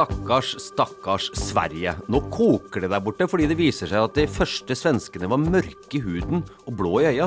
[0.00, 1.92] Stakkars, stakkars Sverige.
[2.08, 5.98] Nå koker det der borte fordi det viser seg at de første svenskene var mørke
[5.98, 7.26] i huden og blå i øya.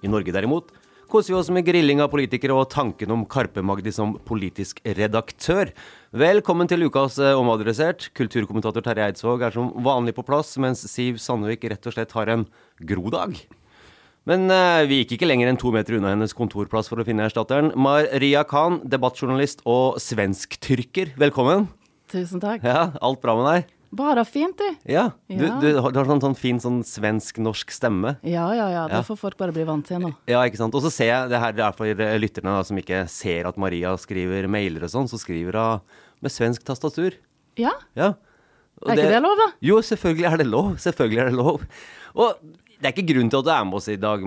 [0.00, 0.70] I Norge derimot
[1.12, 5.74] koser vi oss med grilling av politikere og tanken om Karpe-Magdi som politisk redaktør.
[6.16, 8.08] Velkommen til ukas eh, Omadressert.
[8.16, 12.32] Kulturkommentator Terje Eidsvåg er som vanlig på plass, mens Siv Sandvik rett og slett har
[12.32, 12.46] en
[12.80, 13.44] grodag.
[14.24, 17.26] Men eh, vi gikk ikke lenger enn to meter unna hennes kontorplass for å finne
[17.28, 17.72] erstatteren.
[17.76, 21.66] Maria Khan, debattjournalist og svensk-tyrker, velkommen.
[22.12, 22.64] Tusen takk.
[22.64, 23.72] Ja, Alt bra med deg?
[23.94, 24.70] Bare fint, du.
[24.90, 25.10] Ja.
[25.30, 25.60] Du, Ja.
[25.60, 28.16] du, har- du har sånn, sånn fin sånn svensk-norsk stemme.
[28.24, 28.86] Ja, ja, ja.
[28.88, 29.02] Det Ja.
[29.02, 30.14] får folk bare bli vant til nå.
[30.26, 30.74] Ja, ikke sant.
[30.74, 33.56] Og så ser jeg, det her er for eh, lytterne da, som ikke ser at
[33.56, 35.80] Maria skriver mailer og sånn, så skriver hun
[36.22, 37.12] med svensk tastatur.
[37.56, 37.70] Ja.
[37.94, 38.14] Ja.
[38.82, 39.52] Og Er ikke det lov, da?
[39.62, 40.74] Jo, selvfølgelig er det lov.
[40.82, 41.62] Selvfølgelig er det lov.
[42.16, 42.34] Og
[42.84, 44.24] det er ikke grunn til at du er med oss i dag,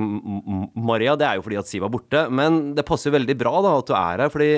[0.73, 1.13] Maria.
[1.13, 2.23] Det er jo fordi at Siv er borte.
[2.33, 4.49] Men det passer veldig bra da at du er her, fordi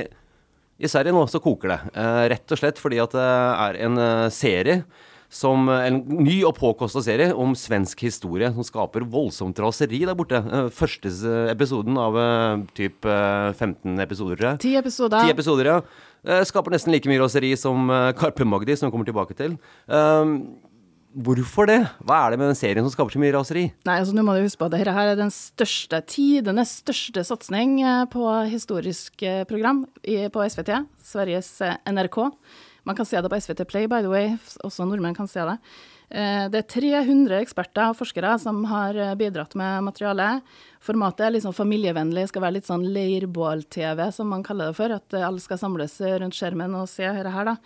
[0.79, 1.79] i Sverige nå så koker det.
[1.99, 3.27] Eh, rett og slett fordi at det
[3.67, 4.83] er en eh, serie
[5.29, 10.39] som En ny og påkosta serie om svensk historie som skaper voldsomt raseri der borte.
[10.39, 11.11] Eh, første
[11.51, 14.61] episoden av eh, typ eh, 15 episoder, tror jeg.
[14.63, 15.27] Ti episoder.
[15.27, 16.07] Ti episoder, ja.
[16.23, 19.59] Eh, Skaper nesten like mye raseri som eh, Karpe Magdi, som vi kommer tilbake til.
[19.85, 20.39] Um,
[21.13, 21.79] hvorfor det?
[22.05, 23.65] Hva er det med den serien som skaper så mye raseri?
[23.87, 27.79] Nei, altså nå må du huske på at dette er den største, tidenes største satsing
[27.81, 30.73] eh, på historisk eh, program på SVT,
[31.11, 32.19] Sveriges eh, NRK.
[32.87, 34.35] Man kan se det på SVT Play, by the way.
[34.65, 35.57] Også nordmenn kan se det.
[36.09, 40.39] Det er 300 eksperter og forskere som har bidratt med materiale.
[40.81, 44.95] Formatet er litt sånn familievennlig, skal være litt sånn leirbål-TV, som man kaller det for.
[44.95, 47.59] At alle skal samles rundt skjermen og se dette her, da.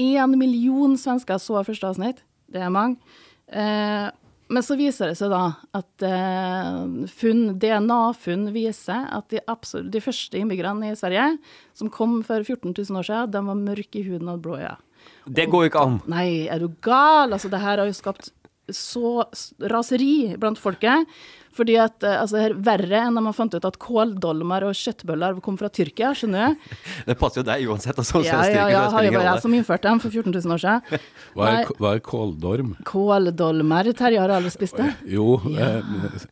[0.00, 2.24] Én million svensker så første avsnitt.
[2.54, 3.18] Det er mange.
[3.50, 4.06] Eh,
[4.54, 5.42] men så viser det seg da
[5.74, 11.30] at eh, funn, DNA-funn viser at de, absolutt, de første innbyggerne i Sverige,
[11.76, 14.76] som kom for 14 000 år siden, de var mørke i huden og blå øyne.
[15.24, 15.98] Det går jo ikke an.
[16.08, 17.32] Nei, er du gal?
[17.32, 18.30] Altså, det her har jo skapt
[18.72, 19.24] så
[19.72, 21.08] raseri blant folket.
[21.54, 24.74] Fordi at eh, altså, det er verre enn da man fant ut at kåldolmer og
[24.74, 26.72] kjøttbøller kom fra Tyrkia, skjønner du?
[27.08, 27.98] Det passer jo deg uansett.
[28.02, 30.56] Altså, Ja, ja, ja, har jo bare vært jeg som innførte dem for 14 000
[30.56, 31.00] år siden.
[31.38, 31.78] Hva er, Nei.
[31.78, 32.74] hva er kåldorm?
[32.90, 34.90] Kåldolmer, Terje har aldri spist det.
[35.14, 35.80] Jo, eh,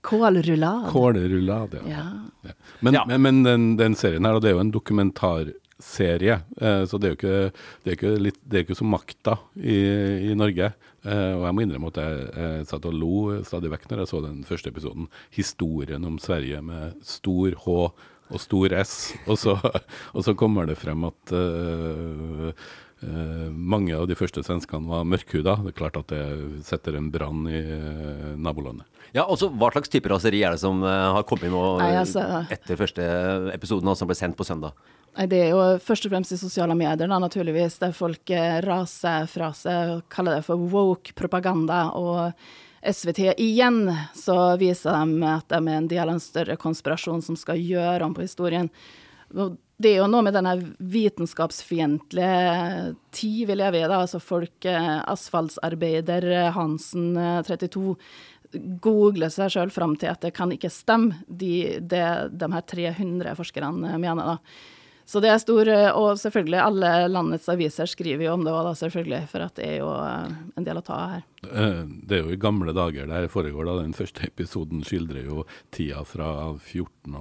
[0.03, 0.89] Kålrullad.
[0.93, 1.83] kålrullade.
[1.91, 2.05] Ja.
[2.43, 2.57] Ja.
[2.81, 3.05] Men, Ja.
[3.07, 5.55] men, men den, den serien her, og det er jo en dokumentarserie,
[6.61, 9.37] eh, så det er jo ikke, det er ikke, litt, det er ikke som makta
[9.59, 9.79] i,
[10.31, 10.73] i Norge.
[11.03, 13.17] Eh, og jeg må innrømme at jeg, jeg satt og lo
[13.47, 15.11] stadig vekk når jeg så den første episoden.
[15.35, 17.77] Historien om Sverige med stor H
[18.33, 18.95] og stor S.
[19.27, 19.57] Og så,
[20.15, 22.71] og så kommer det frem at eh,
[23.53, 25.57] mange av de første svenskene var mørkhuda.
[25.65, 28.87] Det er klart at det setter en brann i eh, nabolandet.
[29.13, 31.91] Ja, også Hva slags type raseri er det som eh, har kommet inn nå Nei,
[31.93, 33.05] eh, altså- etter første
[33.53, 34.73] episoden, som ble sendt på søndag?
[35.17, 38.61] Nei, Det er jo først og fremst i sosiale medier, da, naturligvis, der folk eh,
[38.65, 41.93] raser fra seg og kaller det for woke-propaganda.
[42.01, 42.33] Og
[42.83, 43.85] SVT igjen
[44.17, 48.09] så viser de at de er en del av en større konspirasjon som skal gjøre
[48.09, 48.71] om på historien.
[49.33, 54.03] Det er jo noe med denne vitenskapsfiendtlige tid vi lever i, da.
[54.05, 57.97] Altså folk, asfaltarbeider, asfaltsarbeider eh, Hansen eh, 32,
[58.85, 62.05] googler seg sjøl fram til at det kan ikke stemme, de, det
[62.37, 64.39] de her 300 forskerne eh, mener, da.
[65.09, 68.71] Så det er stor eh, Og selvfølgelig, alle landets aviser skriver jo om det òg,
[68.79, 69.23] selvfølgelig.
[69.33, 71.25] For at det er jo eh, en del å ta av her.
[71.49, 73.67] Eh, Det er jo i gamle dager det her foregår.
[73.69, 77.17] da Den første episoden skildrer jo tida fra 14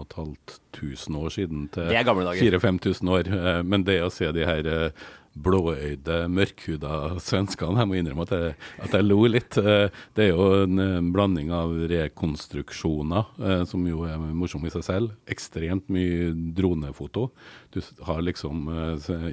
[0.71, 3.63] 500 år siden til Det er gamle 4000-5000 år.
[3.63, 4.91] Men det å se de her
[5.31, 9.57] blåøyde, mørkhuda svenskene Jeg må innrømme at jeg, at jeg lo litt.
[9.57, 14.73] Eh, Det er jo en eh, blanding av rekonstruksjoner, eh, som jo er morsom i
[14.73, 15.15] seg selv.
[15.31, 17.29] Ekstremt mye dronefoto.
[17.71, 18.67] Du har liksom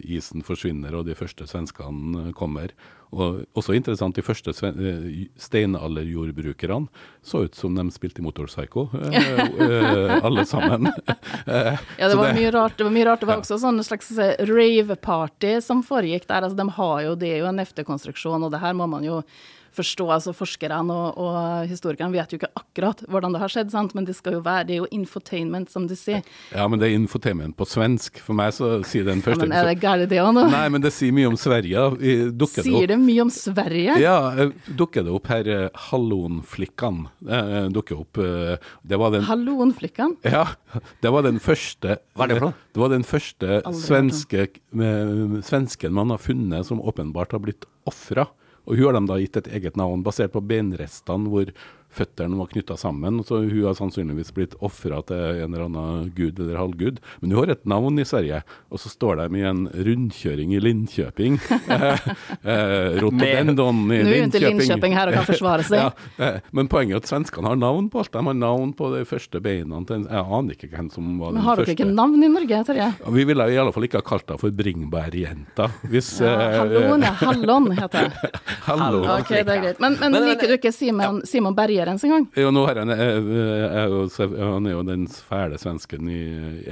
[0.04, 2.70] Isen forsvinner, og de første svenskene kommer.
[3.16, 6.90] Og også interessant, de første eh, steinalderjordbrukerne
[7.24, 9.28] så ut som de spilte i Motorpsycho, eh,
[9.66, 10.90] eh, alle sammen.
[11.48, 12.76] Ja, det var mye rart.
[12.76, 13.22] Det var mye rart.
[13.22, 14.10] Det var også en slags
[14.48, 16.44] rave-party som foregikk der.
[16.44, 19.22] Altså, de har jo, det er jo en efterkonstruksjon, og det her må man jo
[19.76, 20.06] forstå.
[20.18, 23.94] Altså, forskerne og, og historikerne vet jo ikke akkurat hvordan det har skjedd, sant?
[23.96, 26.22] men det skal jo være, det er jo infotainment, som du sier.
[26.54, 28.20] Ja, men det er infotainment på svensk.
[28.24, 30.46] For meg så sier den Ja, første men er det gærent det òg nå?
[30.52, 31.84] Nei, men det sier mye om Sverige.
[31.98, 33.98] Dukker sier det Sier opp det mye om Sverige?
[34.02, 37.04] Ja, eh, dukker det opp her eh, Hallonflikkan.
[37.28, 38.20] Eh, dukker opp
[38.88, 40.16] Det var den Hallonflikkan?
[40.26, 40.46] Ja,
[41.02, 42.58] det var den første Hva er det for noe?
[42.74, 44.48] Det var den første svenske,
[45.46, 48.28] svensken man har funnet som åpenbart har blitt ofra.
[48.68, 51.52] Og hun har de da gitt et eget navn basert på benrestene hvor
[51.90, 53.22] føttene var knytta sammen.
[53.24, 57.00] Så hun har sannsynligvis blitt ofra til en eller annen gud eller halvgud.
[57.20, 60.60] Men hun har et navn i Sverige, og så står de i en rundkjøring i
[60.62, 61.38] Linköping.
[61.76, 62.08] eh,
[62.42, 64.60] eh, Rotodendon i Nå er jo ikke Linköping.
[64.62, 65.76] Linköping her og kan forsvare seg.
[65.78, 65.92] Ja,
[66.24, 68.10] eh, men poenget er at svenskene har navn på alt.
[68.14, 71.32] De har navn på de første beina til en Jeg aner ikke hvem som var
[71.32, 71.38] den første.
[71.38, 72.88] Men har dere ikke navn i Norge, Terje?
[72.98, 75.68] Ja, Vi ville i alle fall ikke ha kalt henne for Bringebærjenta.
[75.92, 77.12] Hvis Ja, eh, Hallon, ja.
[77.22, 78.32] Hallon heter det.
[78.68, 79.06] Hallon.
[79.18, 79.80] Ok, det er greit.
[79.80, 82.26] Men, men, Men- liker du ikke Simon, Simon Berger ens en gang?
[82.36, 86.22] Jo, nå har han, er, er, er han er jo den fæle svensken i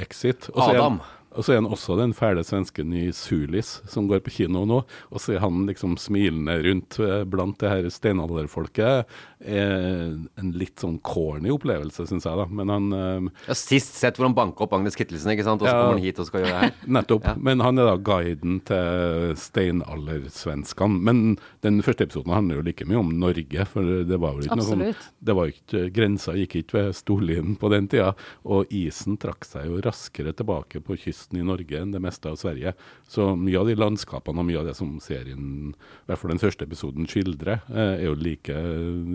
[0.03, 0.49] Exit.
[0.51, 0.99] Også er Adam.
[1.37, 4.79] Og så er han også den fæle svensken i Sulis, som går på kino nå.
[5.13, 9.05] Og så er han liksom smilende rundt eh, blant det her steinalderfolket.
[9.45, 12.47] Eh, en litt sånn corny opplevelse, syns jeg, da.
[12.49, 15.61] Men han eh, Jeg har sist sett hvor han banka opp Agnes Kittelsen, ikke sant?
[15.63, 15.83] og så Ja.
[15.83, 16.75] kommer han hit og skal gjøre det her.
[16.99, 17.29] Nettopp.
[17.29, 17.35] Ja.
[17.51, 21.01] Men han er da guiden til steinaldersvenskene.
[21.05, 21.23] Men
[21.67, 24.69] den første episoden handler jo like mye om Norge, for det var jo ikke noe
[24.71, 24.85] sånn
[25.27, 28.13] det var jo ikke, Grensa gikk ikke ved Storlien på den tida,
[28.47, 32.39] og isen trakk seg jo raskere tilbake på kysten i Norge enn det meste av
[32.39, 32.77] Sverige.
[33.11, 36.43] Så mye av de landskapene og mye av det som serien, i hvert fall den
[36.43, 38.55] første episoden, skildrer, eh, er jo like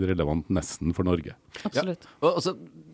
[0.04, 1.32] relevant nesten for Norge.
[1.64, 2.04] Absolutt.
[2.20, 2.52] Og, og så,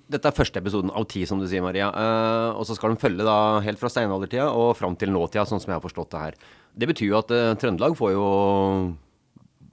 [0.09, 1.91] dette er første episoden av ti, som du sier, Maria.
[1.91, 5.61] Eh, og så skal den følge da helt fra steinaldertida og fram til nåtida, sånn
[5.65, 6.41] som jeg har forstått det her.
[6.79, 8.25] Det betyr jo at eh, Trøndelag får jo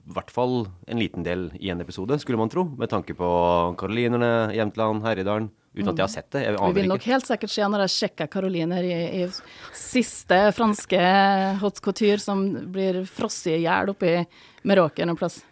[0.06, 2.66] i hvert fall en liten del i en episode, skulle man tro.
[2.78, 3.28] Med tanke på
[3.78, 5.50] Karolinerne, Jämtland, Herjedalen.
[5.76, 6.42] Uten at jeg har sett det.
[6.56, 11.00] Vi vil nok helt sikkert se når jeg sjekker Karoliner i, i siste franske
[11.60, 14.22] haute couture som blir frosset i hjel oppe i
[14.66, 15.42] Meråker en plass.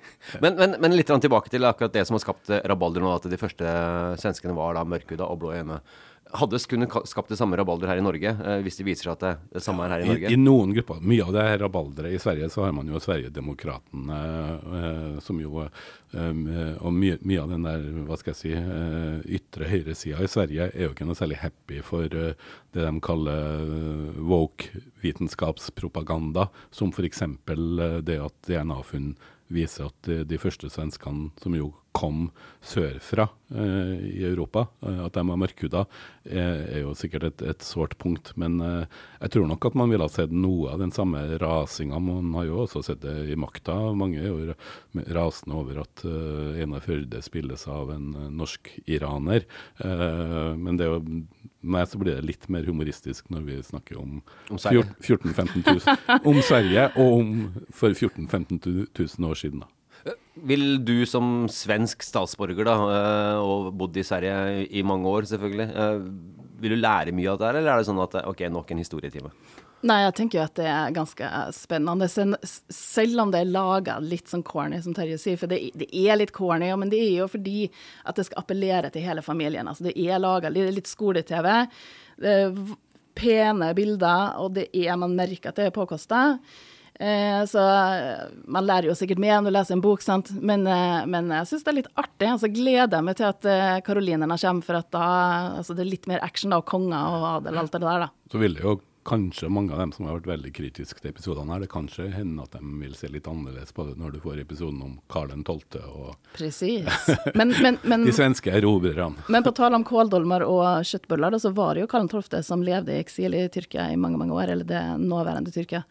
[0.41, 3.39] Men, men, men litt tilbake til akkurat det som har skapt rabalder nå, at de
[3.39, 3.77] første
[4.23, 5.83] svenskene var da mørkhuda og blå i øynene.
[6.35, 9.25] Hadde kunne skapt det samme rabalder her i Norge, eh, hvis det viser seg at
[9.25, 10.33] det, det samme er her i I, Norge?
[10.35, 11.03] I noen grupper.
[11.03, 14.23] Mye av det her rabalderet i Sverige, så har man jo Sverigedemokraterna,
[14.81, 15.71] eh, som jo eh,
[16.15, 18.53] Og mye, mye av den der, hva skal jeg si,
[19.39, 22.11] ytre høyresida i Sverige er jo ikke noe særlig happy for
[22.75, 27.23] det de kaller eh, woke vitenskapspropaganda, som f.eks.
[28.03, 29.15] Det at DNA-funn
[29.55, 32.29] viser at de, de første svenskene som jo kom
[32.65, 35.85] sørfra eh, i Europa, eh, at de var mørkhuda,
[36.25, 38.33] eh, er jo sikkert et, et sårt punkt.
[38.41, 42.01] Men eh, jeg tror nok at man ville ha sett noe av den samme rasinga.
[42.03, 43.77] Man har jo også sett det i makta.
[43.95, 44.57] Mange er jo
[45.15, 49.47] rasende over at eh, Einar Førde spilles av en eh, norsk-iraner.
[49.85, 51.23] Eh, men det er jo
[51.65, 54.19] meg så blir det litt mer humoristisk når vi snakker om,
[54.53, 57.31] Om 14 000-15 000 om Sverige, og om
[57.73, 58.61] for 14 000-15
[58.93, 59.65] 000 år siden.
[59.65, 59.74] da.
[60.45, 65.69] Vil du som svensk statsborger, da, eh, og bodd i Sverige i mange år selvfølgelig,
[65.71, 66.09] eh,
[66.61, 68.71] vil du lære mye av det her, eller er det sånn at eh, ok, nok
[68.75, 69.31] en historietime?
[69.85, 72.07] Nei, jeg tenker jo at det er ganske spennende.
[72.73, 76.17] Selv om det er laga litt sånn corny, som Terje sier, for det, det er
[76.17, 77.67] litt corny, men det er jo fordi
[78.09, 79.69] at det skal appellere til hele familien.
[79.69, 81.51] Altså, det er laga litt, skole-TV,
[82.25, 82.79] v-
[83.15, 86.23] pene bilder, og det er, man merker at det er påkosta.
[87.01, 90.31] Eh, så eh, man lærer jo sikkert mer når du leser en bok, sant.
[90.39, 92.31] Men, eh, men jeg syns det er litt artig.
[92.31, 95.07] Og så gleder jeg meg til at karolinerne kommer, for at da
[95.61, 98.05] altså det er litt mer action da, og konger og adel og alt det der,
[98.07, 98.13] da.
[98.31, 101.53] Så vil det jo kanskje mange av dem som har vært veldig kritiske til episodene
[101.53, 104.41] her, det kanskje hende at de vil se litt annerledes på det når du får
[104.41, 105.83] episoden om Karl 12.
[105.91, 106.89] og Presis.
[107.37, 109.27] Men, men, men, de svenske erobrerne.
[109.29, 112.41] men på tale om kåldolmer og kjøttboller, så var det jo Karl 12.
[112.47, 115.85] som levde i eksil i Tyrkia i mange, mange år, eller det nåværende Tyrkia.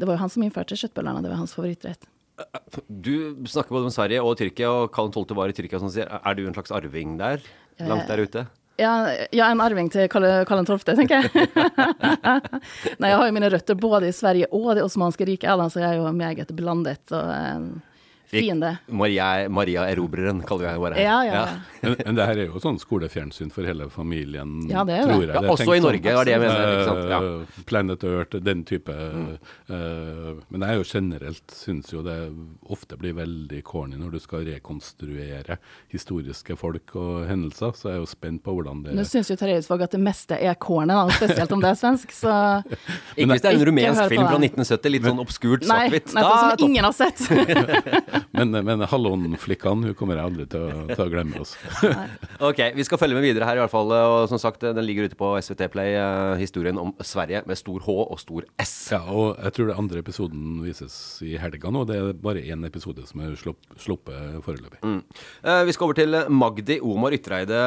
[0.00, 2.08] Det var jo han som innførte kjøttbollene, det var hans favorittrett.
[2.88, 5.34] Du snakker både om Sverige og Tyrkia, og Karl 12.
[5.36, 5.80] var i Tyrkia.
[5.82, 6.08] Som sier.
[6.08, 7.44] Er du en slags arving der?
[7.84, 8.46] Langt der ute?
[8.80, 8.92] Ja,
[9.36, 11.50] ja, en arving til Karl Karl 12., tenker jeg.
[13.00, 15.90] Nei, jeg har jo mine røtter både i Sverige og det osmanske riket, så jeg
[15.90, 17.04] er jo meget blandet.
[17.12, 17.28] og
[18.32, 18.72] en fin det.
[18.88, 21.00] Maria, Maria Erobreren, kaller jeg henne bare.
[21.02, 21.46] Ja, ja, ja.
[21.82, 25.14] Men, men det her er jo sånn skolefjernsyn for hele familien, Ja, det er det.
[25.14, 25.34] tror jeg.
[25.34, 27.10] Ja, også jeg i Norge, sånn, var det jeg mener, ikke sant?
[27.10, 27.20] Ja.
[27.20, 28.96] eh, Planet Earth, den type.
[29.70, 32.16] eh, men jeg jo generelt syns jo det
[32.70, 35.56] ofte blir veldig corny når du skal rekonstruere
[35.92, 39.36] historiske folk og hendelser, så jeg er jo spent på hvordan det Nå syns jo
[39.40, 42.34] Terje Eidsvåg at det meste er corny, da, spesielt om det er svensk, så
[43.16, 46.14] Ikke hvis det er en rumensk film fra 1970, litt sånn obskurt Nei, svart-hvitt.
[46.14, 48.19] nettopp, Da er som ingen har sett.
[48.36, 51.54] Men, men hallonflikkene hun kommer jeg aldri til å, til å glemme oss.
[52.40, 53.90] Ok, vi skal følge med videre her i hvert fall.
[53.92, 57.82] Og som sagt, den ligger ute på SVT Play, eh, historien om Sverige med stor
[57.86, 58.74] H og stor S.
[58.94, 60.94] Ja, og jeg tror det andre episoden vises
[61.26, 61.84] i helga nå.
[61.88, 64.82] Det er bare én episode som er sluppet foreløpig.
[64.84, 67.64] Eh, vi skal over til Magdi Omar Ytreide.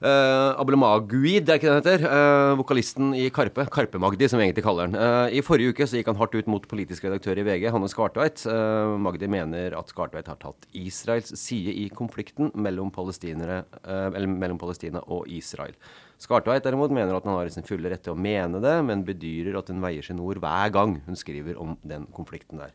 [0.00, 2.04] Uh, Ablemagui, det er ikke det han heter.
[2.08, 3.66] Uh, vokalisten i Karpe.
[3.68, 4.96] Karpe-Magdi, som vi egentlig kaller han.
[4.96, 7.90] Uh, I forrige uke så gikk han hardt ut mot politisk redaktør i VG, Hanne
[7.92, 8.40] Skartveit.
[8.48, 15.04] Eh, Magdi mener at Skartveit har tatt Israels side i konflikten mellom, eh, mellom Palestina
[15.06, 15.76] og Israel.
[16.20, 19.58] Skartveit derimot mener at han har sin fulle rett til å mene det, men bedyrer
[19.58, 22.72] at hun veier sine ord hver gang hun skriver om den konflikten der.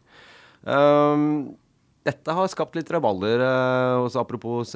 [0.65, 1.55] Um,
[2.05, 4.75] dette har skapt litt rabalder, eh, også apropos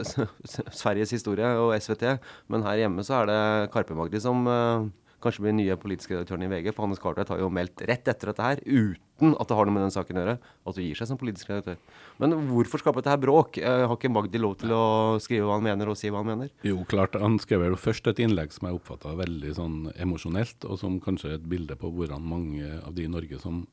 [0.81, 2.17] Sveriges historie og SVT.
[2.49, 3.43] Men her hjemme så er det
[3.73, 4.87] Karpe-Magdi som eh,
[5.23, 6.71] kanskje blir nye politiske redaktøren i VG.
[6.73, 9.75] For Hannes Cartwright har jo meldt rett etter dette her, uten at det har noe
[9.75, 11.79] med den saken å gjøre, at hun gir seg som politisk redaktør.
[12.23, 13.61] Men hvorfor skape dette her bråk?
[13.61, 14.83] Eh, har ikke Magdi lov til å
[15.21, 16.53] skrive hva han mener og si hva han mener?
[16.65, 17.19] Jo, klart.
[17.19, 21.35] Han skrev jo først et innlegg som jeg oppfatta veldig sånn emosjonelt, og som kanskje
[21.35, 23.67] er et bilde på hvordan mange av de i Norge som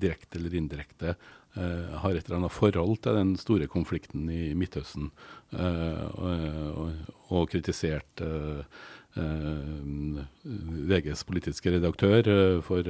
[0.00, 5.10] direkte eller indirekte eh, har et eller annet forhold til den store konflikten i Midtøsten,
[5.52, 6.90] eh, og,
[7.28, 8.64] og, kritisert eh,
[9.12, 12.24] VGs politiske redaktør
[12.64, 12.86] for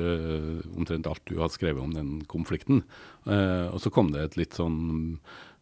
[0.77, 2.85] omtrent alt du har skrevet om den konflikten.
[3.27, 5.19] Og så kom det et litt sånn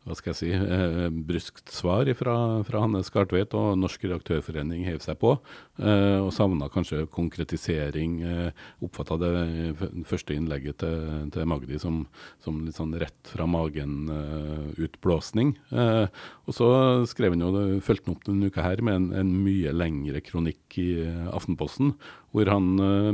[0.09, 5.03] hva skal jeg si, eh, bryskt svar fra, fra Hanne Skartveit, og Norsk redaktørforening hev
[5.05, 5.35] seg på,
[5.79, 8.23] eh, og savna kanskje konkretisering.
[8.25, 9.77] Eh, Oppfatta det
[10.09, 12.07] første innlegget til, til Magdi som,
[12.41, 15.53] som litt sånn rett fra magen-utblåsning.
[15.69, 16.07] Eh,
[16.49, 16.71] og så
[17.11, 17.53] skrev han jo,
[17.85, 21.93] fulgte han opp denne uka her med en, en mye lengre kronikk i eh, Aftenposten,
[22.35, 23.13] hvor han uh,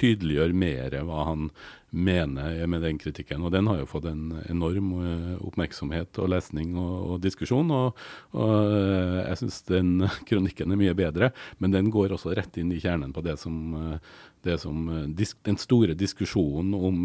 [0.00, 1.50] tydeliggjør mer hva han
[1.90, 3.42] mener med den kritikken.
[3.42, 7.70] Og den har jo fått en enorm uh, oppmerksomhet og lesning og, og diskusjon.
[7.74, 7.88] Og,
[8.32, 12.72] og uh, jeg syns den kronikken er mye bedre, men den går også rett inn
[12.72, 13.56] i kjernen på det som,
[14.46, 14.76] det som
[15.18, 16.96] den store diskusjonen om,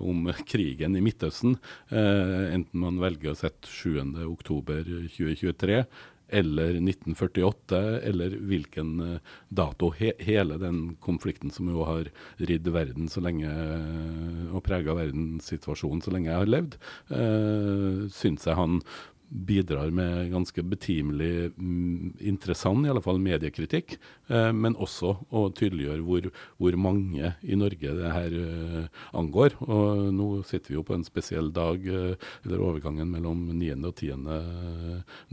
[0.00, 1.58] om krigen i Midtøsten.
[1.90, 5.82] enten man velger å sette 7.10.2023
[6.28, 9.90] eller 1948, eller hvilken eh, dato.
[9.96, 16.04] He hele den konflikten som jo har ridd verden så lenge eh, og prega verdenssituasjonen
[16.04, 16.76] så lenge jeg har levd,
[17.12, 18.80] uh, syns jeg han
[19.28, 23.96] bidrar med ganske betimelig mm, interessant, i alle fall mediekritikk,
[24.32, 29.58] eh, men også å tydeliggjøre hvor, hvor mange i Norge det her eh, angår.
[29.68, 33.76] Og nå sitter vi jo på en spesiell dag, eh, eller overgangen mellom 9.
[33.90, 34.32] og 10.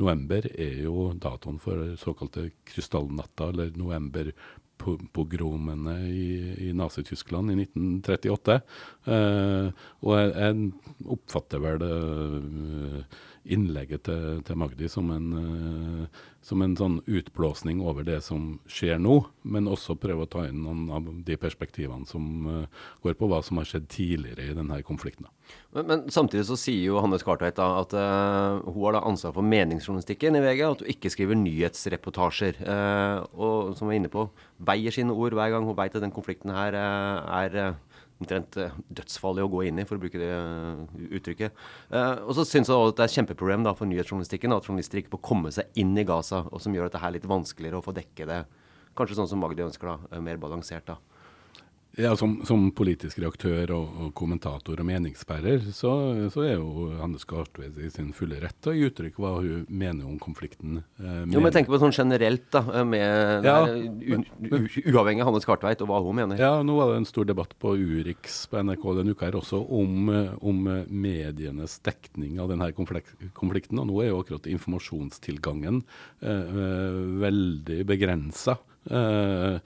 [0.02, 4.32] november er jo datoen for såkalte krystallnatta, eller november
[4.78, 8.58] pogromene i, i Nazi-Tyskland i 1938.
[9.06, 9.70] Eh,
[10.04, 16.76] og jeg, jeg oppfatter vel eh, innlegget til, til Magdi som en, eh, som en
[16.78, 21.08] sånn utblåsning over det som skjer nå, men også prøve å ta inn noen av
[21.28, 25.30] de perspektivene som eh, går på hva som har skjedd tidligere i denne konflikten.
[25.76, 29.46] Men, men samtidig så sier jo Hanne Skartveit at uh, hun har da ansvar for
[29.46, 32.62] meningsjournalistikken i VG, at hun ikke skriver nyhetsreportasjer.
[32.66, 34.26] Uh, og som vi er inne på,
[34.66, 37.76] veier sine ord hver gang hun veit at den konflikten her uh, er
[38.22, 40.84] omtrent eh, dødsfarlig å gå inn i, for å bruke det eh,
[41.20, 41.64] uttrykket.
[41.92, 44.70] Eh, og så syns jeg også at det er et kjempeproblem da, for nyhetsjournalistikken at
[44.70, 47.82] journalister ikke får komme seg inn i Gaza, og som gjør dette her litt vanskeligere
[47.82, 48.42] å få dekke det.
[48.96, 50.88] Kanskje sånn som Magdi ønsker, da, eh, mer balansert.
[50.88, 51.00] da.
[51.98, 55.92] Ja, som, som, politisk reaktør og, og, kommentator og meningsbærer, så,
[56.34, 59.64] så er jo Hanne Skartved i sin fulle rett til å gi uttrykk hva hun
[59.70, 60.82] mener om konflikten.
[61.00, 65.86] Eh, jo, men tenker på sånn generelt, da, med ja, der, uavhengig av Hanne Skartveit
[65.86, 66.42] og hva hun mener.
[66.42, 69.64] Ja, nå var det en stor debatt på Urix på NRK denne uka her også
[69.64, 70.12] om,
[70.44, 70.62] om
[70.92, 73.80] medienes dekning av denne konflikten.
[73.80, 75.84] Og nå er jo akkurat informasjonstilgangen
[76.22, 78.60] eh, eh veldig begrensa.
[78.60, 79.60] Eh, Eh,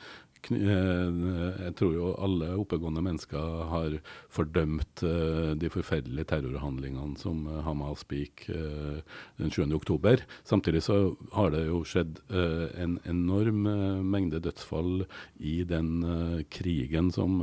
[0.47, 3.97] jeg tror jo alle oppegående mennesker har
[4.31, 9.65] fordømt uh, de forferdelige terrorhandlingene som uh, Hamas begikk den 7.
[9.75, 10.23] oktober.
[10.47, 13.67] Samtidig så har det jo skjedd en enorm
[14.09, 15.03] mengde dødsfall
[15.37, 17.39] i den krigen som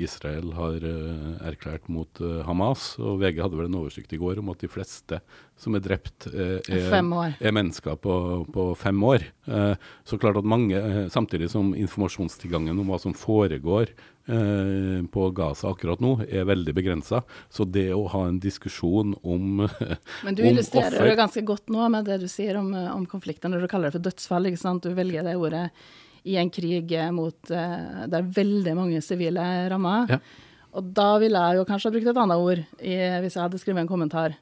[0.00, 0.84] Israel har
[1.50, 2.94] erklært mot Hamas.
[3.02, 5.20] Og VG hadde vel en oversikt i går om at de fleste
[5.60, 8.14] som er drept, er, er mennesker på,
[8.48, 9.26] på, fem år.
[10.08, 10.80] så klart at mange,
[11.12, 13.92] samtidig som informasjonstilgangen om hva som foregår
[14.30, 17.22] eh, på Gaza akkurat nå, er veldig begrensa.
[17.52, 19.64] Så det å ha en diskusjon om
[20.26, 23.52] Men du illustrerer det ganske godt nå med det du sier om, eh, om konflikten,
[23.52, 24.50] når du kaller det for dødsfall.
[24.50, 24.86] ikke sant?
[24.86, 25.68] Du velger det ordet
[26.28, 30.16] i en krig mot, uh, der veldig mange sivile rammer.
[30.16, 30.20] Ja.
[30.78, 33.58] Og da ville jeg jo kanskje ha brukt et annet ord i, hvis jeg hadde
[33.58, 34.36] skrevet en kommentar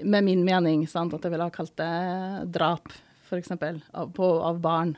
[0.00, 0.86] med min mening.
[0.88, 1.14] Sant?
[1.14, 1.92] At jeg ville ha kalt det
[2.54, 2.88] drap,
[3.28, 4.96] f.eks., av, av barn.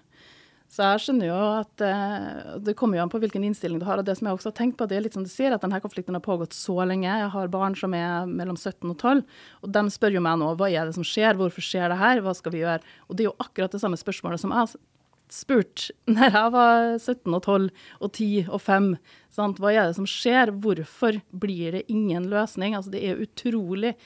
[0.72, 4.00] Så jeg skjønner jo at uh, det kommer jo an på hvilken innstilling du har.
[4.00, 5.60] Og det som jeg også har tenkt på, det er litt som du sier, at
[5.60, 7.10] denne konflikten har pågått så lenge.
[7.10, 9.20] Jeg har barn som er mellom 17 og 12,
[9.66, 12.22] og de spør jo meg nå hva er det som skjer, hvorfor skjer det her,
[12.24, 12.80] hva skal vi gjøre?
[13.10, 14.80] Og det er jo akkurat det samme spørsmålet som jeg
[15.32, 17.70] spurte når jeg var 17 og 12
[18.00, 18.90] og 10 og 5.
[19.32, 19.62] Sant?
[19.62, 20.52] Hva er det som skjer?
[20.62, 22.76] Hvorfor blir det ingen løsning?
[22.76, 23.96] Altså, det er utrolig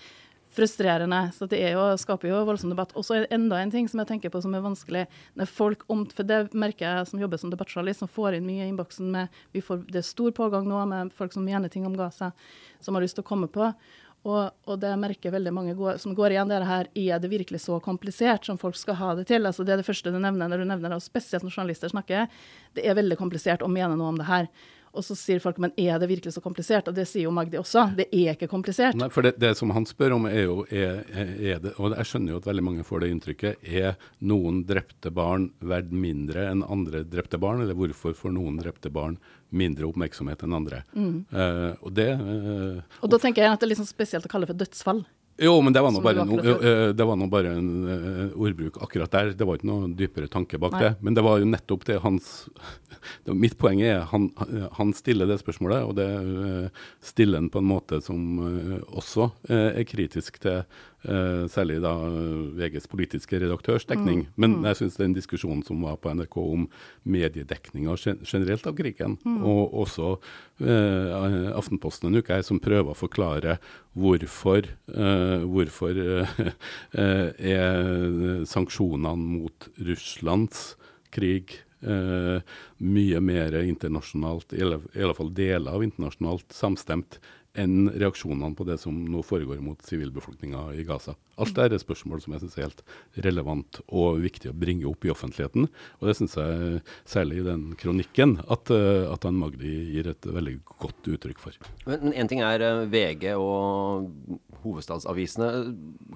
[0.57, 1.19] frustrerende.
[1.37, 2.95] Så det jo, skaper jo voldsom debatt.
[2.97, 5.05] Og så er det enda en ting som jeg tenker på som er vanskelig.
[5.37, 8.65] når folk om, For det merker jeg som jobber som debattjournalist, som får inn mye
[8.65, 12.33] i innboksen med Det er stor pågang nå med folk som mener ting om Gaza,
[12.81, 13.73] som har lyst til å komme på.
[14.27, 17.61] Og, og, det merker veldig mange går, som går igjen, det her er det virkelig
[17.63, 19.47] så komplisert som folk skal ha det til?
[19.47, 21.93] Altså Det er det første du nevner når du nevner det, og spesielt når journalister
[21.93, 22.27] snakker.
[22.75, 24.51] Det er veldig komplisert å mene noe om det her.
[24.97, 26.89] Og så sier folk men er det virkelig så komplisert?
[26.91, 27.87] Og det sier jo Magdi også.
[27.97, 28.97] Det er ikke komplisert.
[28.99, 32.11] Nei, for det, det som han spør om er jo er, er, det, og jeg
[32.11, 36.65] skjønner jo at veldig mange får det inntrykket, er noen drepte barn verdt mindre enn
[36.67, 37.65] andre drepte barn?
[37.65, 39.19] Eller hvorfor får noen drepte barn
[39.55, 40.83] mindre oppmerksomhet enn andre?
[40.97, 41.19] Mm.
[41.33, 44.33] Uh, og det uh, Og da tenker jeg at det er litt sånn spesielt å
[44.33, 45.05] kalle det for dødsfall.
[45.39, 49.35] Jo, men det var nå bare, no, bare, en uh, ordbruk akkurat der.
[49.37, 50.83] Det var ikke noe dypere tanke bak Nei.
[50.87, 50.93] det.
[51.05, 52.31] Men det var jo nettopp det hans
[53.45, 54.31] Mitt poeng er han,
[54.79, 58.23] han stiller det spørsmålet, og det uh, stiller han på en måte som
[58.87, 60.65] også er kritisk til
[61.53, 61.93] særlig da
[62.59, 64.25] VGs politiske redaktørs dekning.
[64.25, 64.33] Mm.
[64.37, 64.67] Men mm.
[64.71, 66.67] jeg syns den diskusjonen som var på NRK om
[67.07, 69.39] mediedekninga generelt av krigen, mm.
[69.47, 70.15] og også
[70.65, 73.59] eh, Aftenposten en uke her, som prøver å forklare
[73.97, 76.03] hvorfor, eh, hvorfor
[76.97, 80.75] er sanksjonene mot Russlands
[81.15, 87.19] krig mye mer internasjonalt, i alle fall deler av internasjonalt, samstemt
[87.59, 91.17] enn reaksjonene på det som nå foregår mot sivilbefolkninga i Gaza.
[91.41, 92.83] Alt dette er spørsmål som jeg synes er helt
[93.27, 95.69] relevant og viktig å bringe opp i offentligheten.
[96.01, 100.29] Og det syns jeg særlig i den kronikken at, eh, at han Magdi gir et
[100.39, 101.59] veldig godt uttrykk for.
[101.87, 104.09] Men En ting er eh, VG og
[104.65, 105.51] hovedstadsavisene.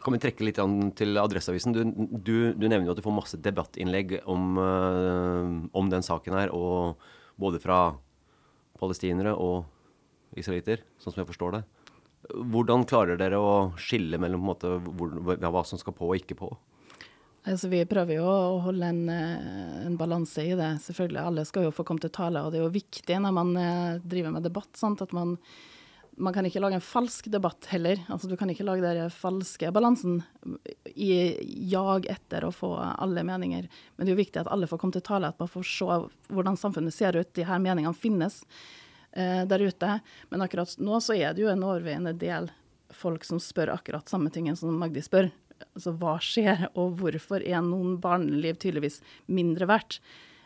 [0.04, 0.60] Kan vi trekke litt
[0.96, 1.76] til Adresseavisen?
[1.76, 6.38] Du, du, du nevner jo at du får masse debattinnlegg om, eh, om den saken
[6.38, 6.96] her, og
[7.40, 7.82] både fra
[8.80, 9.68] palestinere og
[10.38, 11.62] israelitter, sånn som jeg forstår det.
[12.30, 16.50] Hvordan klarer dere å skille mellom måte, hvor, hva som skal på og ikke på?
[17.48, 20.74] Altså, vi prøver jo å holde en, eh, en balanse i det.
[20.84, 23.56] Selvfølgelig, Alle skal jo få komme til tale, og det er jo viktig når man
[23.56, 24.76] eh, driver med debatt.
[24.76, 25.00] Sant?
[25.00, 25.38] at man,
[26.18, 27.96] man kan ikke lage en falsk debatt heller.
[28.12, 30.20] Altså, du kan ikke lage den falske balansen
[30.92, 31.32] i
[31.72, 33.70] jag etter å få alle meninger.
[33.96, 36.00] Men det er jo viktig at alle får komme til tale, at man får se
[36.28, 37.32] hvordan samfunnet ser ut.
[37.32, 38.42] De her meningene finnes
[39.12, 39.98] eh, der ute.
[40.30, 42.50] Men akkurat nå så er det jo en overveiende del
[42.90, 45.30] folk som spør akkurat samme tingen som Magdi spør.
[45.74, 50.00] Altså hva skjer, og hvorfor er noen barneliv tydeligvis mindre verdt?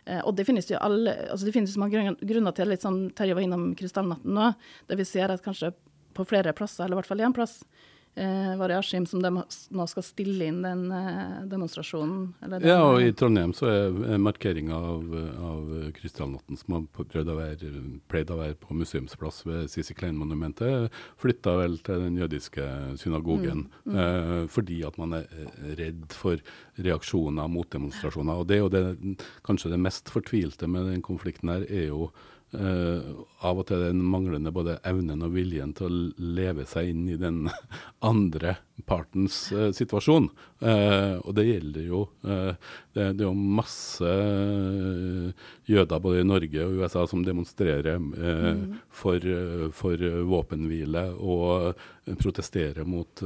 [0.05, 3.07] Eh, og det finnes jo alle, altså det finnes jo mange grunner til, litt sånn
[3.17, 4.51] Terje var innom krystallnatten nå,
[4.91, 5.73] der vi ser at kanskje
[6.15, 7.63] på flere plasser, eller i hvert fall én plass,
[8.17, 12.35] eh, Askim som de nå skal stille inn den eh, demonstrasjonen?
[12.41, 15.15] Den, ja, og i Trondheim så er markeringa av,
[15.51, 17.73] av Krystallnatten, som har prøvd å, være,
[18.11, 22.69] pleid å være på museumsplass ved Sisi Klein-monumentet, flytta vel til den jødiske
[23.01, 23.67] synagogen.
[23.85, 23.99] Mm, mm.
[24.05, 25.27] Eh, fordi at man er
[25.79, 26.43] redd for
[26.85, 28.41] reaksjoner mot demonstrasjoner.
[28.41, 32.09] Og det er jo det, kanskje det mest fortvilte med den konflikten her, er jo
[32.09, 37.09] eh, av og til den manglende både evnen og viljen til å leve seg inn
[37.13, 37.49] i den
[38.13, 40.29] andre partens eh, situasjon.
[40.65, 42.57] Eh, og det gjelder jo eh,
[42.97, 48.65] det, er jo masse eh, jøder både i Norge og USA som demonstrerer mm.
[48.91, 49.29] for,
[49.77, 51.79] for, våpenhvile og
[52.21, 53.23] protesterer mot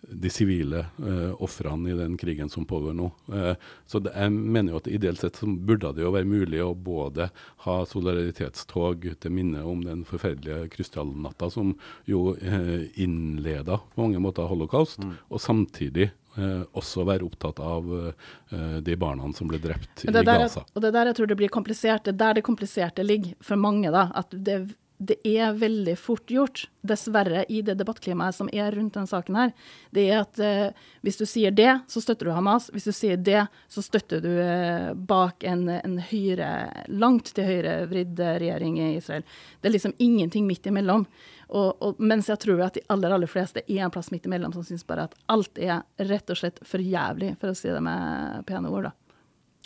[0.00, 3.10] de sivile eh, ofrene i den krigen som pågår nå.
[3.32, 3.54] Eh,
[3.86, 6.74] så det, jeg mener jo at ideelt sett så burde det jo være mulig å
[6.74, 7.30] både
[7.66, 11.74] ha solidaritetstog til minne om den forferdelige krystallnatta som
[12.06, 15.18] jo eh, innleda på mange måter holocaust, mm.
[15.28, 20.62] og samtidig eh, også være opptatt av eh, de barna som ble drept i Gaza.
[20.72, 22.06] og det er der jeg tror det blir komplisert.
[22.06, 23.90] Det er der det kompliserte ligger for mange.
[23.90, 24.60] da, at det
[24.98, 29.52] det er veldig fort gjort, dessverre, i det debattklimaet som er rundt denne saken her,
[29.94, 32.70] det er at eh, hvis du sier det, så støtter du Hamas.
[32.72, 36.50] Hvis du sier det, så støtter du eh, bak en, en høyre,
[36.88, 39.26] langt til høyrevridd regjering i Israel.
[39.60, 41.04] Det er liksom ingenting midt imellom.
[41.48, 44.54] Og, og, mens jeg tror at de aller aller fleste er en plass midt imellom
[44.54, 47.82] som syns bare at alt er rett og slett for jævlig, for å si det
[47.84, 48.90] med pene ord.
[48.90, 49.05] da.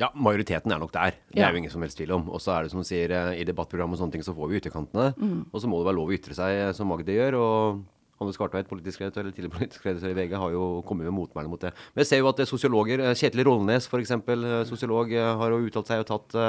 [0.01, 1.17] Ja, majoriteten er nok der.
[1.29, 2.29] Det er jo ingen som helst tvil om.
[2.33, 4.49] Og så er det som du sier, eh, i debattprogram og sånne ting, så får
[4.49, 5.11] vi ytterkantene.
[5.17, 5.41] Mm.
[5.53, 7.37] Og så må det være lov å ytre seg eh, som Magde gjør.
[7.37, 7.83] og
[8.21, 11.53] Anders Kartveit, politisk redaktør, eller tidligere politisk redaktør i VG, har jo kommet med motmæle
[11.53, 11.75] mot det.
[11.93, 14.17] Men jeg ser jo at sosiologer, eh, Kjetil Rollnes f.eks.,
[14.73, 16.41] sosiolog, har jo uttalt seg og tatt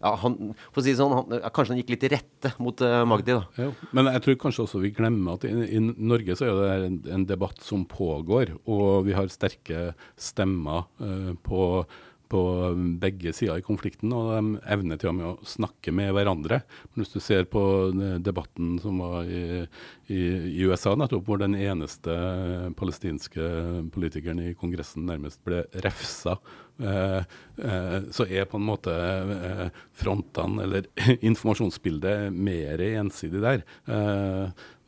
[0.00, 0.36] ja, han,
[0.72, 3.42] for å si det sånn, han, Kanskje han gikk litt til rette mot Magdi, da.
[3.60, 6.86] Ja, men jeg tror kanskje også vi glemmer at i, i Norge så er det
[6.86, 11.84] en, en, debatt som pågår, og vi har sterke stemmer uh, på
[12.30, 12.40] på
[13.02, 16.60] begge sider i konflikten, og de evner til og med å snakke med hverandre.
[16.92, 17.62] Men hvis du ser på
[18.22, 19.66] debatten som var i,
[20.10, 20.20] i,
[20.60, 22.14] i USA nettopp, hvor den eneste
[22.78, 23.50] palestinske
[23.94, 26.36] politikeren i Kongressen nærmest ble refsa,
[26.78, 29.66] eh, eh, så er på en måte eh,
[29.98, 30.90] frontene, eller
[31.32, 33.66] informasjonsbildet, mer ensidig der.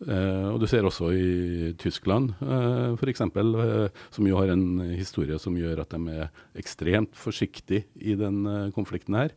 [0.03, 4.81] Eh, og du ser også i Tyskland uh, eh, f.eks., eh, som jo har en
[4.97, 8.43] historie som gjør at de er ekstremt forsiktige i den
[8.75, 9.35] konflikten her.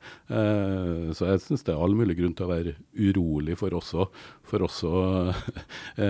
[1.15, 4.07] Så jeg syns det er all mulig grunn til å være urolig for også,
[4.45, 4.91] for også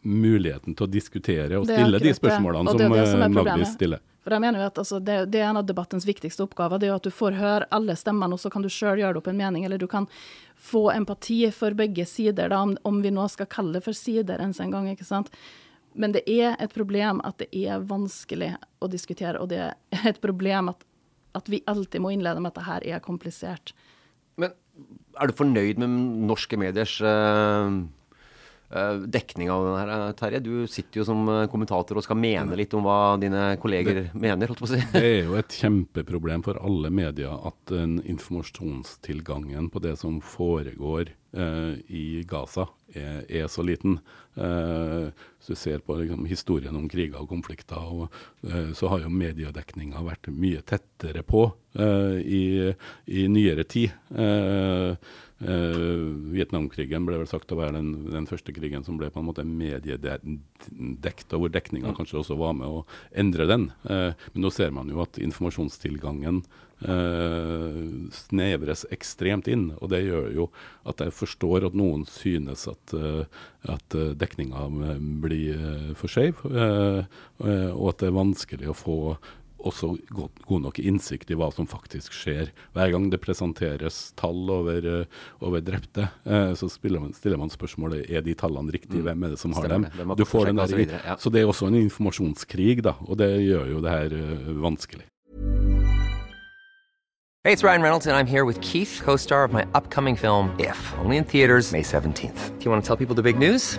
[0.00, 4.04] muligheten til å diskutere og stille de spørsmålene som, som Magdi stiller.
[4.30, 6.78] For jeg mener jo at altså, det, det, er en av debattens viktigste oppgaver.
[6.78, 9.16] Det er jo at du får høre alle stemmene, og så kan du sjøl gjøre
[9.16, 9.64] det opp en mening.
[9.66, 10.06] Eller du kan
[10.54, 14.38] få empati for begge sider, da, om, om, vi nå skal kalle det for sider
[14.38, 14.86] ens en gang.
[14.92, 15.32] ikke sant?
[15.98, 20.22] Men det er et problem at det er vanskelig å diskutere, og det er et
[20.22, 20.86] problem at,
[21.34, 23.74] at vi alltid må innlede med at det her er komplisert.
[24.38, 24.54] Men
[25.18, 25.90] er du fornøyd med
[26.30, 27.82] norske mediers uh
[29.06, 30.40] dekning av den her, eh, Terje.
[30.40, 34.04] Du sitter jo som eh, kommentator og skal mene litt om hva dine kolleger det,
[34.14, 34.50] mener.
[34.50, 34.82] holdt på å si.
[34.94, 41.10] Det er jo et kjempeproblem for alle medier at den informasjonstilgangen på det som foregår
[41.34, 43.98] eh, i Gaza, er, er så liten.
[44.38, 49.02] Eh, hvis du ser på liksom, historien om kriger og konflikter, og, eh, så har
[49.02, 52.72] jo mediedekninga vært mye tettere på i,
[53.06, 53.92] i, nyere tid.
[54.10, 54.96] Eh,
[55.40, 59.28] Uh, Vietnamkrigen ble vel sagt å være den, den, første krigen som ble på en
[59.30, 62.82] måte mediedekt, og hvor dekninga kanskje også var med å
[63.16, 63.70] endre den.
[63.88, 66.42] Uh, men nå ser man jo at informasjonstilgangen
[66.84, 67.80] uh,
[68.12, 69.70] snevres ekstremt inn.
[69.80, 70.50] Og det gjør jo
[70.84, 72.94] at jeg forstår at noen synes at,
[73.64, 74.66] at dekninga
[75.24, 79.00] blir for skeiv, og at det er vanskelig å få
[79.66, 82.50] også god, god, nok innsikt i hva som faktisk skjer.
[82.76, 88.10] Hver gang det presenteres tall over, uh, over drepte, uh, så man, stiller man spørsmålet
[88.10, 89.06] er de tallene riktige, mm.
[89.08, 89.94] hvem er det som har Stemmer.
[89.96, 90.16] dem?
[90.16, 91.16] Du får den der, videre, ja.
[91.20, 95.06] Så det er også en informasjonskrig, da, og det gjør jo det her uh, vanskelig.
[97.42, 100.92] Hey, it's Ryan Reynolds, and I'm here with Keith, co-star of my upcoming film If,
[100.98, 102.58] only in theaters May 17th.
[102.58, 103.78] Do you want to tell people the big news?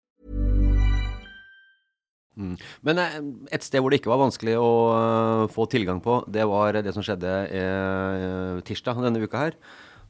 [2.87, 3.19] Men eh,
[3.57, 6.95] et sted hvor det ikke var vanskelig å eh, få tilgang på, det var det
[6.95, 9.61] som skjedde eh, tirsdag denne uka her.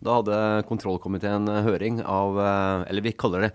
[0.02, 2.40] Da hadde kontrollkomiteen høring av
[2.90, 3.50] Eller vi kaller det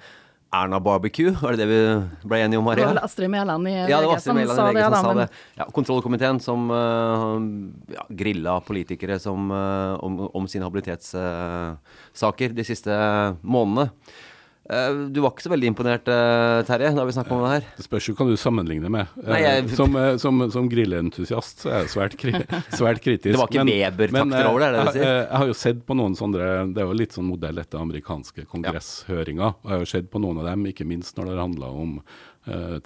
[0.54, 3.72] Erna Barbecue, var det det vi ble enige om, Det var vel Astrid Mæland i
[3.74, 5.34] Ja, det var VG Astrid som sa det, som da, men.
[5.58, 12.94] Ja, kontrollkomiteen som ja, grilla politikere som, om, om sine habilitetssaker de siste
[13.42, 13.90] månedene.
[14.68, 17.66] Eh, du var ikke så veldig imponert, eh, Terje, da vi snakka om det her?
[17.78, 19.06] Det spørs jo hva du sammenligner med.
[19.22, 22.32] Nei, jeg- Eh, Som, som, som grilleentusiast så er jeg svært, kri
[22.80, 23.30] svært kritisk.
[23.30, 25.04] Det var ikke Weber-takter over det, er det du sier?
[25.06, 27.78] jeg, jeg har jo sett på noen sånne Det er jo litt sånn modell etter
[27.78, 29.54] amerikanske kongresshøringer.
[29.62, 32.00] Og jeg har jo sett på noen av dem, ikke minst når det handla om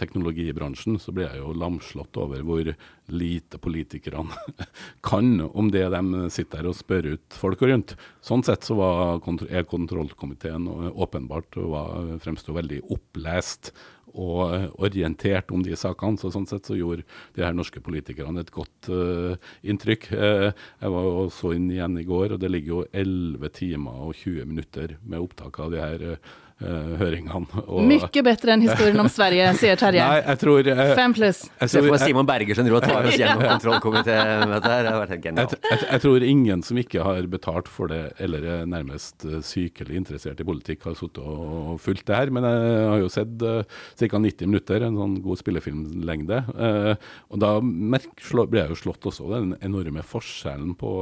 [0.01, 2.71] teknologibransjen, så blir jeg jo lamslått over hvor
[3.13, 4.39] lite politikerne
[5.11, 7.97] kan om det de sitter her og spør ut folk rundt.
[8.25, 9.21] Sånn sett så var
[9.51, 13.75] er kontrollkomiteen åpenbart var- fremsto veldig opplest
[14.19, 16.19] og eh, orientert om de sakene.
[16.21, 20.11] Så sånn sett så gjorde de her norske politikerne et godt uh, inntrykk.
[20.13, 24.05] Uh, jeg var jo så inn igjen i går, og det ligger jo 11 timer
[24.09, 27.63] og 20 minutter med opptak av de her eh, eh, høringene.
[27.65, 30.05] Og, Mye bedre enn historien om Sverige, sier Terje.
[30.05, 31.43] Nei, jeg tror eh, Fem pluss.
[31.49, 34.83] jeg Se tror- for Simon Bergersen driver og tar oss gjennom kontrollkomitémøtet her.
[34.85, 35.55] Det har vært helt genialt.
[35.71, 40.01] jeg, jeg tror ingen som ikke har betalt for det, eller er nærmest eh, sykelig
[40.03, 42.35] interessert i politikk, har sittet og fulgt det her.
[42.35, 43.63] Men jeg har jo sett uh,
[43.97, 44.21] ca.
[44.21, 46.43] 90 minutter, en sånn god spillefilmlengde.
[46.53, 46.93] Uh,
[47.33, 50.93] og da merk, slå, ble jeg jo slått også av den enorme forskjellen på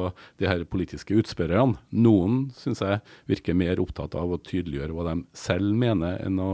[0.40, 1.78] de her politiske utspørrerne.
[1.98, 5.16] Noen syns jeg virker mer opptatt av å tydeliggjøre hva de
[5.48, 6.52] selv mener, enn å,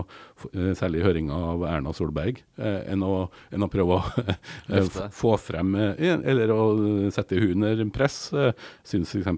[0.77, 4.25] særlig i høringa av Erna Solberg, eh, enn, å, enn å prøve å
[4.75, 6.65] eh, få frem eh, Eller å
[7.15, 8.33] sette henne under press.
[8.35, 8.53] eh,
[8.85, 9.31] Syns f.eks.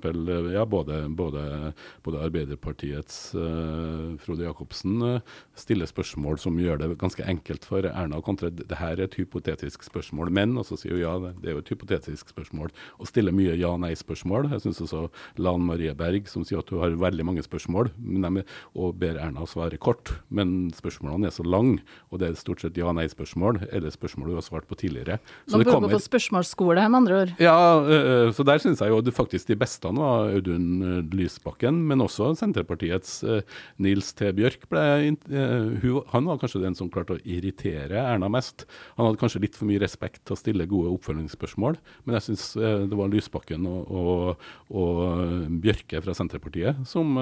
[0.55, 1.73] Ja, både, både,
[2.05, 8.21] både Arbeiderpartiets eh, Frode Jacobsen eh, stiller spørsmål som gjør det ganske enkelt for Erna
[8.21, 8.51] å kontre.
[8.51, 11.65] Det her er et hypotetisk spørsmål, men Og så sier hun ja, det, er jo
[11.65, 12.73] et hypotetisk spørsmål.
[13.01, 14.51] Og stiller mye ja-nei-spørsmål.
[14.57, 15.07] Jeg syns også
[15.43, 19.21] Lan Marie Berg, som sier at hun har veldig mange spørsmål, men de, og ber
[19.21, 20.17] Erna svare kort.
[20.33, 24.47] Men spørsmålene er så lange, og det er stort sett ja-nei-spørsmål, eller spørsmål du har
[24.47, 25.19] svart på tidligere.
[25.47, 27.33] Så Man bør gå på spørsmålsskole, med andre ord.
[27.41, 32.35] ja, øh, så der syns jeg jo faktisk de beste var Audun Lysbakken, men også
[32.37, 33.43] Senterpartiets øh,
[33.79, 34.33] Nils T.
[34.35, 34.69] Bjørk.
[34.69, 38.67] Ble, øh, han var kanskje den som klarte å irritere Erna mest.
[38.97, 42.47] Han hadde kanskje litt for mye respekt til å stille gode oppfølgingsspørsmål, men jeg syns
[42.57, 47.17] det var Lysbakken og, og, og Bjørke fra Senterpartiet som,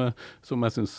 [0.44, 0.94] som jeg syns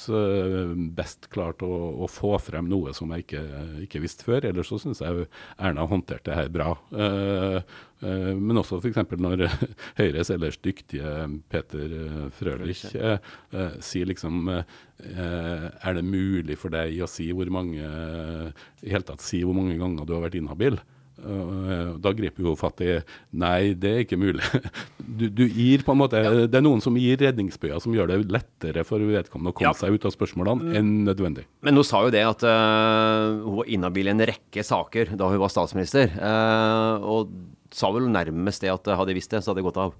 [0.95, 3.41] best klarte å, å få frem noe som jeg ikke,
[3.85, 4.47] ikke visste før.
[4.49, 6.71] Ellers så syns jeg Erna håndterte det her bra.
[6.95, 7.57] Eh,
[8.05, 9.01] eh, men også f.eks.
[9.19, 9.45] når
[9.99, 11.13] Høyres ellers dyktige
[11.51, 18.91] Peter eh, Frølich sier liksom Er det mulig for deg å si hvor mange i
[18.91, 20.79] hele tatt si hvor mange ganger du har vært inhabil?
[21.15, 22.97] Eh, da griper hun fatt i
[23.39, 24.43] Nei, det er ikke mulig.
[25.05, 26.17] Du, du gir på en måte
[26.49, 29.73] Det er noen som gir redningsbøyer som gjør det lettere for vedkommende å komme Ja.
[29.77, 31.45] seg ut av spørsmålene enn nødvendig.
[31.63, 35.29] Men hun sa jo det at uh, hun var inhabil i en rekke saker da
[35.31, 36.09] hun var statsminister.
[36.17, 37.31] Uh, og
[37.71, 39.95] sa vel nærmest det at hadde jeg visst det, så hadde jeg gått av.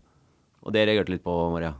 [0.65, 1.75] Og det reagerte litt på, Maria.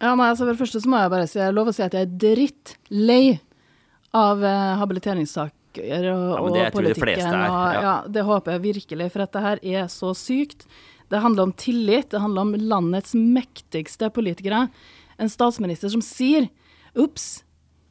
[0.00, 1.84] Ja, nei, altså For det første så må jeg bare si, jeg lov å si
[1.84, 3.24] at jeg er drittlei
[4.14, 4.74] av eh,
[5.76, 7.02] habiliteringssaker og, Ja, det og politikken.
[7.02, 7.80] fleste er, og, ja.
[7.82, 10.66] ja, det håper jeg virkelig, for at det her er så sykt.
[11.10, 14.68] Det handler om tillit, det handler om landets mektigste politikere.
[15.18, 16.48] En statsminister som sier
[16.96, 17.42] Ops,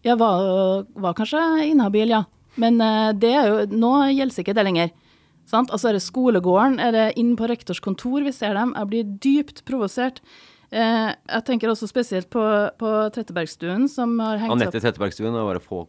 [0.04, 2.24] jeg var, var kanskje inhabil, ja.
[2.56, 4.92] Men eh, det er jo, nå gjelder ikke det lenger.
[5.50, 5.72] Sant?
[5.76, 8.72] Altså er det skolegården, er det inn på rektors kontor vi ser dem?
[8.78, 10.22] Jeg blir dypt provosert.
[10.72, 12.44] Eh, jeg tenker også spesielt på,
[12.80, 15.84] på Trettebergstuen, som har hengt Annette opp Trettebergstuen, og bare på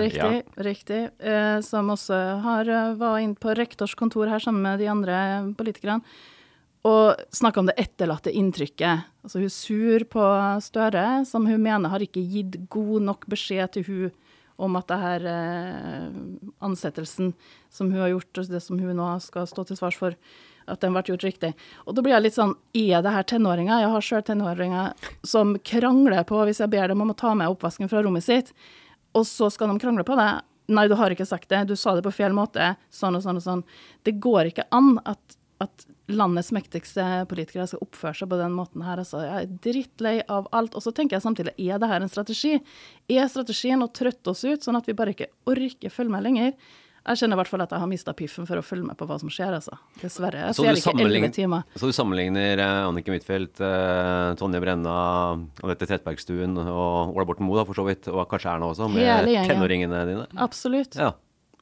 [0.00, 0.42] Riktig.
[0.56, 1.00] Riktig.
[1.18, 5.54] Eh, som også har, eh, var inn på rektors kontor her sammen med de andre
[5.58, 6.02] politikerne.
[6.84, 9.04] Og snakka om det etterlatte inntrykket.
[9.22, 10.24] Altså Hun er sur på
[10.60, 14.10] Støre, som hun mener har ikke gitt god nok beskjed til hun
[14.62, 16.08] om at det her eh,
[16.62, 17.32] ansettelsen
[17.72, 20.16] som hun har gjort, og det som hun nå skal stå til svars for,
[20.70, 21.52] at den ble gjort riktig.
[21.86, 23.82] Og da blir jeg litt sånn Er det her tenåringer?
[23.82, 27.50] Jeg har sjøl tenåringer som krangler på hvis jeg ber dem om å ta med
[27.50, 28.52] oppvasken fra rommet sitt,
[29.12, 30.30] og så skal de krangle på det.
[30.72, 31.64] Nei, du har ikke sagt det.
[31.68, 32.74] Du sa det på feil måte.
[32.94, 33.64] Sånn og sånn og sånn.
[34.06, 38.84] Det går ikke an at, at landets mektigste politikere skal oppføre seg på den måten
[38.86, 39.02] her.
[39.02, 40.76] Altså, jeg er drittlei av alt.
[40.78, 42.54] Og så tenker jeg samtidig, er det her en strategi?
[43.12, 46.56] Er strategien å trøtte oss ut, sånn at vi bare ikke orker følge med lenger?
[47.02, 49.06] Jeg kjenner i hvert fall at jeg har mista piffen for å følge med på
[49.10, 49.74] hva som skjer, altså.
[49.98, 50.44] Dessverre.
[50.46, 51.64] Jeg Så ser ikke elleve timer.
[51.74, 54.94] så du sammenligner Annike Anniken Huitfeldt, eh, Tonje Brenna,
[55.64, 60.06] Anette Trettebergstuen og Ola Borten Moe, for så vidt, og kanskje Erna også, med tenåringene
[60.06, 60.26] dine?
[60.38, 60.94] Absolutt.
[60.94, 61.12] Ja.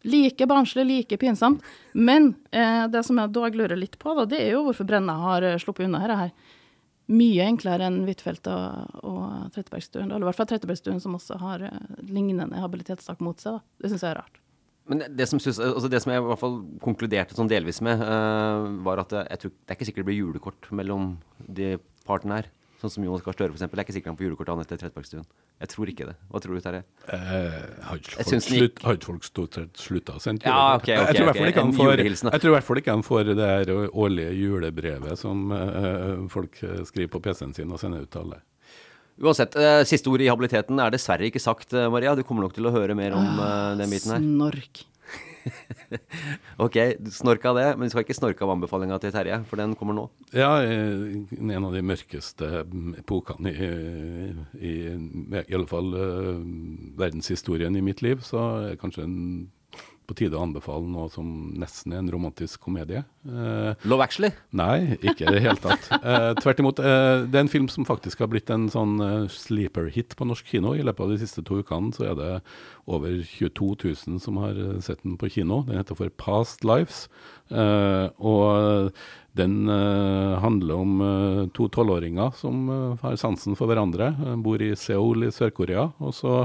[0.03, 1.63] Like barnslig, like pinsomt.
[1.93, 5.17] Men eh, det som jeg dog lurer litt på, da, det er jo hvorfor Brenna
[5.25, 6.33] har eh, sluppet unna dette her.
[7.11, 10.09] Mye enklere enn Huitfeldt og, og Trettebergstuen.
[10.09, 13.59] Eller i hvert fall Trettebergstuen, som også har eh, lignende habilitetssak mot seg.
[13.59, 13.83] Da.
[13.83, 14.41] Det syns jeg er rart.
[14.89, 18.01] Men det som, synes, altså det som jeg i hvert fall konkluderte sånn delvis med,
[18.01, 21.13] uh, var at jeg tror, det er ikke sikkert det blir julekort mellom
[21.47, 21.77] de
[22.09, 22.49] partene her.
[22.81, 23.61] Sånn som Jonas Gahr Støre, f.eks.
[23.61, 25.27] Det er ikke sikkert han får julekort av Anette Trettebergstuen.
[25.61, 26.15] Jeg tror ikke det.
[26.33, 26.81] Hva tror du, Terje?
[27.13, 30.55] Eh, har ikke folk, stort sett slutta å sende julekort?
[30.57, 31.41] Ja, ok, jeg tror i hvert ok.
[31.43, 32.33] fall ikke han En får- julehilsen, da.
[32.33, 36.57] Jeg tror i hvert fall ikke han får det her årlige julebrevet som uh, folk
[36.89, 38.41] skriver på PC-en sin og sender ut til alle.
[39.21, 42.15] Uansett, eh, siste ord i habiliteten er dessverre ikke sagt, eh, Maria.
[42.17, 44.25] Du kommer nok til å høre mer om eh, den biten her.
[44.25, 44.87] Snork.
[46.61, 49.73] Ok, du snorka det, men du skal ikke snorke av anbefalinga til Terje, for den
[49.79, 50.03] kommer nå.
[50.37, 53.71] Ja, eh, en av de mørkeste mm, epokene i,
[54.61, 54.75] i,
[55.41, 55.89] i alle fall
[57.01, 59.17] verdenshistorien i mitt liv, så er kanskje en,
[60.11, 61.27] på tide å anbefale noe som
[61.61, 63.05] nesten er en romantisk komedie.
[63.25, 64.33] Eh, Love Actually?
[64.59, 65.87] Nei, ikke i det hele tatt.
[66.11, 66.81] Eh, tvert imot.
[66.83, 70.49] eh, det er en film som faktisk har blitt en sånn eh, sleeper-hit på norsk
[70.51, 70.73] kino.
[70.75, 72.31] I løpet av de siste to ukene så er det
[72.91, 75.61] over 22 000 som har eh, sett den på kino.
[75.69, 77.05] Den heter for Past Lives.
[77.53, 78.91] Eh, og
[79.39, 79.71] den
[80.43, 80.95] handler om
[81.55, 82.65] to tolvåringer som
[82.99, 84.09] har sansen for hverandre.
[84.43, 85.93] bor i Seoul i Sør-Korea.
[86.03, 86.41] og så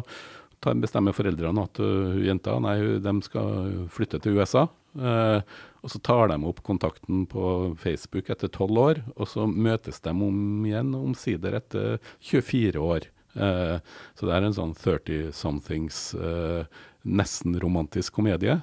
[0.81, 4.65] bestemmer foreldrene at uh, jenta nei, de skal flytte til USA.
[4.95, 5.41] Uh,
[5.83, 10.13] og så tar de opp kontakten på Facebook etter tolv år, og så møtes de
[10.15, 13.09] om igjen omsider etter 24 år.
[13.35, 13.77] Uh,
[14.15, 16.63] så det er en sånn 30 somethings eh,
[17.05, 18.55] nesten romantisk komedie,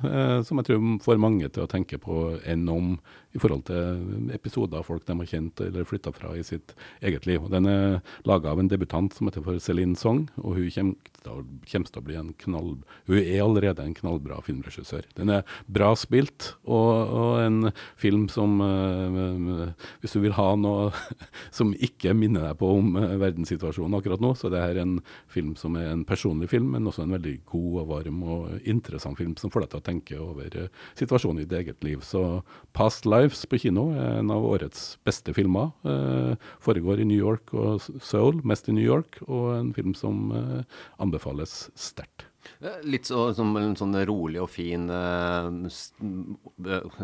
[0.43, 2.89] som jeg tror får mange til å tenke på enn om
[3.33, 7.41] i forhold til episoder folk de har kjent eller flytta fra i sitt eget liv.
[7.43, 11.13] Og Den er laga av en debutant som heter for Celine Song, og hun kommer
[11.23, 12.73] til å, bli en knall...
[13.07, 15.07] Hun er allerede en knallbra filmregissør.
[15.17, 20.91] Den er bra spilt, og, og en film som eh, Hvis du vil ha noe
[21.57, 24.99] som ikke minner deg på om eh, verdenssituasjonen akkurat nå, så det er en
[25.31, 29.19] film som er en personlig film, men også en veldig god og varm og interessant
[29.21, 32.05] film som får deg til å tenke over eh, situasjonen i ditt eget liv.
[32.07, 32.43] Så
[32.77, 35.71] Past Lives på kino er en av årets beste filmer.
[35.87, 40.33] Eh, foregår i New York og Seoul, mest i New York, og en film som
[40.35, 42.27] eh, anbefales sterkt.
[42.63, 45.71] Eh, Litt så, som en sånn rolig og fin jeg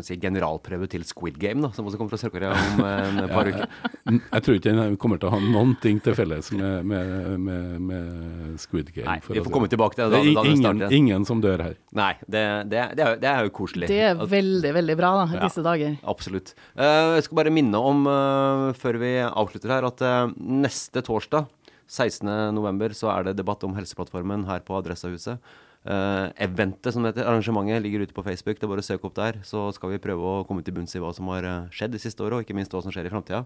[0.05, 3.65] si, generalprøve til Squid Game, da, som også kommer fra Sør-Korea om en par Ja,
[3.65, 3.69] uker.
[4.09, 7.05] jeg, tror ikke den kommer til å ha noen ting til felles med, med,
[7.45, 9.07] med, med Squid Game.
[9.09, 10.35] Nei, vi får komme tilbake til det da- det.
[10.35, 11.75] da er ingen, ingen som dør her.
[11.95, 13.89] Nei, det, det, det, er, det er jo koselig.
[13.91, 15.43] Det er veldig, veldig bra da, i Ja.
[15.47, 15.91] disse dager.
[16.09, 16.53] Absolutt.
[16.77, 19.99] Uh, jeg skal bare minne om, uh, før vi avslutter her, at
[20.39, 21.47] neste torsdag,
[21.89, 25.41] 16.11, så er det debatt om Helseplattformen her på Adressahuset.
[25.79, 28.59] Uh, eventet, som heter, arrangementet, ligger ute på Facebook.
[28.59, 29.39] Det er bare å søke opp der.
[29.47, 32.01] Så skal vi prøve å komme til bunns i hva som har eh, skjedd de
[32.03, 33.45] siste året, og ikke minst hva som skjer i framtida.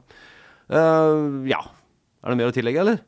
[1.48, 1.62] ja.
[2.24, 3.02] Er det mer å tillegge, eller?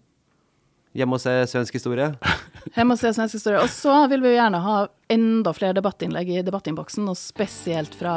[0.96, 2.12] Hjemme og se svensk historie?
[2.76, 3.64] Hjemme og se svensk historie.
[3.64, 4.76] Og så vil vi jo gjerne ha
[5.12, 8.16] enda flere debattinnlegg i debattinnboksen, og spesielt fra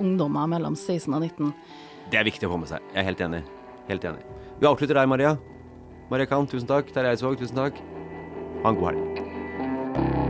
[0.00, 1.52] ungdommer mellom 16 og 19.
[2.10, 2.90] Det er viktig å få med seg.
[2.94, 3.44] Jeg er helt enig.
[3.90, 4.26] Helt enig.
[4.58, 5.36] Vi avslutter der, Maria.
[6.10, 6.88] Maria Khan, tusen takk.
[6.94, 7.82] Terje Eidsvåg, tusen takk.
[8.62, 10.27] Ha en god helg.